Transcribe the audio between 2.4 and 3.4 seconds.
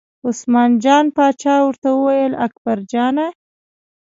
اکبرجانه!